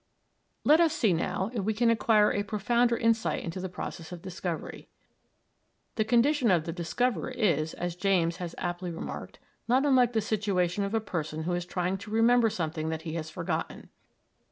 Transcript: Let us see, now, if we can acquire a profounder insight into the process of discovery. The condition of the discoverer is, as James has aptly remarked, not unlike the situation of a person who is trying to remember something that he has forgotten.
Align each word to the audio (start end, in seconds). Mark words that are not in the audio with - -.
Let 0.63 0.79
us 0.79 0.93
see, 0.93 1.13
now, 1.13 1.51
if 1.53 1.63
we 1.63 1.75
can 1.75 1.91
acquire 1.91 2.31
a 2.33 2.41
profounder 2.41 2.97
insight 2.97 3.43
into 3.43 3.59
the 3.61 3.69
process 3.69 4.11
of 4.11 4.23
discovery. 4.23 4.89
The 5.93 6.03
condition 6.05 6.49
of 6.49 6.63
the 6.63 6.73
discoverer 6.73 7.29
is, 7.29 7.75
as 7.75 7.95
James 7.95 8.37
has 8.37 8.55
aptly 8.57 8.89
remarked, 8.89 9.37
not 9.67 9.85
unlike 9.85 10.13
the 10.13 10.21
situation 10.21 10.83
of 10.83 10.95
a 10.95 11.01
person 11.01 11.43
who 11.43 11.53
is 11.53 11.67
trying 11.67 11.99
to 11.99 12.09
remember 12.09 12.49
something 12.49 12.89
that 12.89 13.03
he 13.03 13.13
has 13.13 13.29
forgotten. 13.29 13.89